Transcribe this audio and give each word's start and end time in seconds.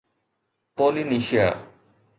Polynesia 0.75 1.47